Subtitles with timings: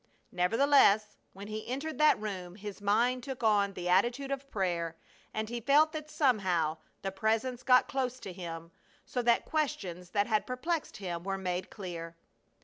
[0.31, 4.95] Nevertheless, when he entered that room his mind took on the attitude of prayer
[5.31, 8.71] and he felt that somehow the Presence got close to him,
[9.05, 12.15] so that questions that had perplexed him were made clear.